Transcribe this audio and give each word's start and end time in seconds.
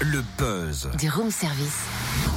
Le 0.00 0.22
buzz. 0.38 0.88
Du 0.96 1.10
room 1.10 1.30
service. 1.30 1.80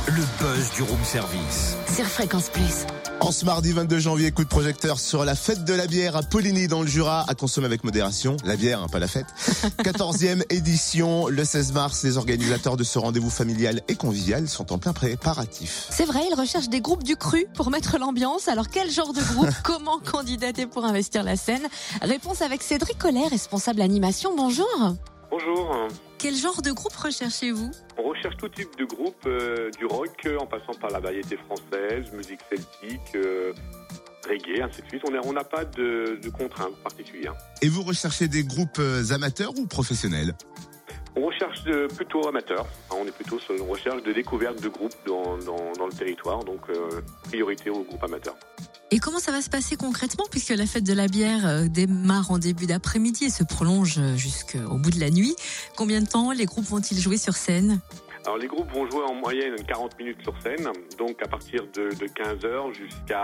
Le 0.08 0.24
buzz 0.40 0.72
du 0.76 0.82
room 0.82 1.04
service. 1.04 1.76
Sur 1.96 2.06
Fréquence 2.06 2.50
Plus. 2.50 2.88
En 3.20 3.32
ce 3.32 3.46
mardi 3.46 3.72
22 3.72 4.00
janvier, 4.00 4.32
coup 4.32 4.44
de 4.44 4.50
projecteur 4.50 5.00
sur 5.00 5.24
la 5.26 5.36
fête 5.36 5.64
de 5.64 5.74
la 5.76 5.86
bière 5.86 6.16
à 6.16 6.24
Poligny 6.24 6.68
dans 6.68 6.82
le 6.82 6.88
Jura, 6.88 7.24
à 7.30 7.36
consommer 7.36 7.68
avec 7.68 7.84
modération. 7.84 8.36
La 8.46 8.56
bière, 8.56 8.82
hein, 8.82 8.88
pas 8.92 8.98
la 8.98 9.08
fête. 9.08 9.28
14e 9.84 10.44
édition, 10.50 11.28
le 11.28 11.46
16 11.46 11.74
mars, 11.74 12.04
les 12.04 12.18
organisateurs 12.18 12.78
de 12.78 12.84
ce 12.84 12.98
rendez-vous 12.98 13.30
familial 13.30 13.82
et 13.88 13.96
convivial 13.96 14.48
sont 14.48 14.74
en 14.74 14.80
plein 14.80 14.94
préparatif. 14.94 15.86
C'est 15.92 16.06
vrai, 16.06 16.22
ils 16.32 16.36
recherchent 16.36 16.70
des 16.70 16.82
groupes 16.82 17.04
du 17.04 17.16
cru 17.16 17.46
pour 17.54 17.70
mettre 17.70 18.00
l'ambiance. 18.00 18.48
Alors 18.48 18.70
quel 18.70 18.90
genre 18.90 19.14
de 19.14 19.22
groupe 19.22 19.54
Comment 19.64 20.00
candidater 20.00 20.66
pour 20.66 20.84
investir 20.84 21.22
la 21.24 21.36
scène? 21.36 21.68
Réponse 22.02 22.42
avec 22.42 22.64
Cédric 22.64 22.98
Collet, 22.98 23.28
responsable 23.28 23.82
animation. 23.82 24.36
Bonjour. 24.36 24.96
Bonjour. 25.30 25.88
Quel 26.22 26.36
genre 26.36 26.62
de 26.62 26.72
groupe 26.72 26.94
recherchez-vous 26.96 27.72
On 27.98 28.04
recherche 28.04 28.38
tout 28.38 28.50
type 28.50 28.78
de 28.78 28.86
groupe, 28.86 29.16
euh, 29.26 29.72
du 29.80 29.86
rock 29.86 30.12
euh, 30.26 30.38
en 30.38 30.46
passant 30.46 30.74
par 30.80 30.92
la 30.92 31.00
variété 31.00 31.36
française, 31.38 32.12
musique 32.14 32.42
celtique, 32.50 33.16
euh, 33.16 33.54
reggae, 34.30 34.62
ainsi 34.62 34.84
de 34.84 34.88
suite. 34.88 35.02
On 35.26 35.34
n'a 35.34 35.44
pas 35.44 35.66
de, 35.66 36.20
de 36.22 36.30
contraintes 36.30 36.76
particulières. 36.84 37.34
Et 37.64 37.70
vous 37.70 37.82
recherchez 37.82 38.28
des 38.28 38.44
groupes 38.44 38.80
amateurs 39.12 39.52
ou 39.58 39.66
professionnels 39.66 40.36
On 41.16 41.26
recherche 41.26 41.64
de- 41.64 41.88
plutôt 41.88 42.28
amateurs. 42.28 42.68
Hein, 42.92 42.96
on 43.02 43.08
est 43.08 43.12
plutôt 43.16 43.40
sur 43.40 43.56
une 43.56 43.68
recherche 43.68 44.04
de 44.04 44.14
découverte 44.14 44.62
de 44.62 44.70
groupes 44.70 44.94
dans, 45.08 45.40
dans, 45.40 45.72
dans 45.74 45.88
le 45.88 45.94
territoire, 45.94 46.44
donc 46.44 46.70
euh, 46.70 47.02
priorité 47.24 47.72
aux 47.72 47.82
groupes 47.84 48.04
amateurs. 48.04 48.36
Et 48.94 49.00
comment 49.00 49.20
ça 49.20 49.32
va 49.32 49.42
se 49.42 49.50
passer 49.50 49.78
concrètement 49.78 50.26
puisque 50.30 50.50
la 50.50 50.66
fête 50.66 50.84
de 50.84 50.94
la 50.94 51.08
bière 51.08 51.48
euh, 51.48 51.68
démarre 51.68 52.30
en 52.30 52.38
début 52.38 52.66
d'après-midi 52.66 53.26
et 53.26 53.30
se 53.30 53.44
prolonge 53.44 53.96
euh, 54.00 54.18
jusqu'au 54.18 54.78
bout 54.78 54.92
de 54.92 55.00
la 55.00 55.10
nuit. 55.10 55.34
Combien 55.78 56.02
de 56.02 56.08
temps 56.08 56.32
les 56.32 56.46
groupes 56.46 56.66
vont-ils 56.66 57.00
jouer 57.00 57.18
sur 57.18 57.36
scène? 57.36 57.80
Alors 58.26 58.38
les 58.38 58.48
groupes 58.48 58.72
vont 58.72 58.90
jouer 58.90 59.04
en 59.04 59.16
moyenne 59.16 59.56
40 59.66 59.98
minutes 59.98 60.22
sur 60.22 60.34
scène, 60.44 60.68
donc 61.00 61.24
à 61.24 61.28
partir 61.28 61.64
de, 61.74 61.90
de 61.96 62.06
15h 62.06 62.74
jusqu'à 62.74 63.24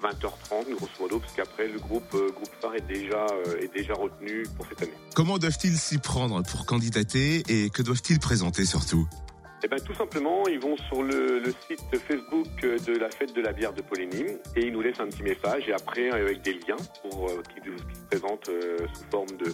20h30 0.00 0.74
grosso 0.76 0.92
modo, 0.98 1.18
parce 1.18 1.32
qu'après 1.32 1.68
le 1.68 1.78
groupe, 1.78 2.14
euh, 2.14 2.30
groupe 2.30 2.50
phare 2.60 2.74
est 2.74 2.86
déjà, 2.86 3.26
euh, 3.46 3.60
est 3.60 3.72
déjà 3.72 3.94
retenu 3.94 4.44
pour 4.56 4.66
cette 4.66 4.82
année. 4.82 4.94
Comment 5.14 5.38
doivent-ils 5.38 5.76
s'y 5.76 5.98
prendre 5.98 6.42
pour 6.42 6.64
candidater 6.66 7.42
et 7.48 7.70
que 7.70 7.82
doivent-ils 7.82 8.18
présenter 8.18 8.64
surtout? 8.64 9.06
Eh 9.62 9.68
ben, 9.68 9.78
tout 9.80 9.94
simplement, 9.94 10.46
ils 10.48 10.58
vont 10.58 10.76
sur 10.88 11.02
le, 11.02 11.38
le 11.38 11.54
site 11.68 11.80
Facebook 12.08 12.48
de 12.62 12.98
la 12.98 13.10
fête 13.10 13.34
de 13.34 13.42
la 13.42 13.52
bière 13.52 13.72
de 13.72 13.82
Poligny 13.82 14.24
et 14.56 14.66
ils 14.66 14.72
nous 14.72 14.80
laissent 14.80 15.00
un 15.00 15.08
petit 15.08 15.22
message 15.22 15.68
et 15.68 15.72
après 15.72 16.10
avec 16.10 16.42
des 16.42 16.54
liens 16.54 16.76
pour 17.02 17.28
euh, 17.28 17.42
qui, 17.54 17.60
se 17.60 18.00
présentent 18.06 18.48
euh, 18.48 18.78
sous 18.94 19.04
forme 19.10 19.36
de, 19.36 19.52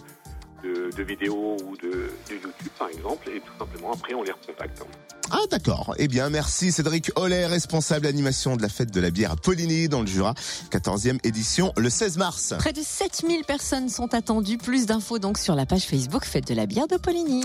de, 0.63 0.95
de 0.95 1.03
vidéos 1.03 1.57
ou 1.65 1.75
de, 1.77 1.89
de 2.29 2.35
YouTube 2.35 2.71
par 2.79 2.89
exemple 2.89 3.29
et 3.29 3.39
tout 3.41 3.53
simplement 3.59 3.91
après 3.91 4.13
on 4.13 4.23
les 4.23 4.31
recontacte. 4.31 4.81
Ah 5.29 5.39
d'accord. 5.51 5.93
Eh 5.97 6.07
bien 6.07 6.29
merci 6.29 6.71
Cédric 6.71 7.11
Ollet, 7.15 7.45
responsable 7.45 8.07
animation 8.07 8.55
de 8.55 8.61
la 8.61 8.69
fête 8.69 8.91
de 8.91 9.01
la 9.01 9.11
bière 9.11 9.31
à 9.31 9.35
Poligny 9.35 9.89
dans 9.89 10.01
le 10.01 10.07
Jura. 10.07 10.33
14e 10.71 11.19
édition 11.25 11.73
le 11.75 11.89
16 11.89 12.17
mars. 12.17 12.53
Près 12.59 12.73
de 12.73 12.81
7000 12.81 13.43
personnes 13.43 13.89
sont 13.89 14.13
attendues. 14.13 14.57
Plus 14.57 14.85
d'infos 14.85 15.19
donc 15.19 15.37
sur 15.37 15.55
la 15.55 15.65
page 15.65 15.83
Facebook 15.83 16.23
Fête 16.23 16.47
de 16.47 16.53
la 16.53 16.65
bière 16.65 16.87
de 16.87 16.95
Poligny. 16.95 17.43